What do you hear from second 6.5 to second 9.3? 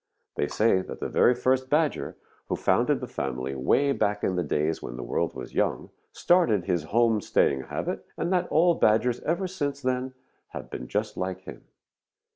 this home staying habit, and that all Badgers